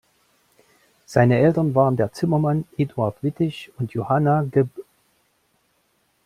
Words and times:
Seine 1.05 1.37
Eltern 1.37 1.75
waren 1.75 1.95
der 1.95 2.11
Zimmermann 2.11 2.63
Eduard 2.75 3.21
Wittig 3.21 3.71
und 3.77 3.91
Johanna, 3.93 4.41
geb. 4.49 4.67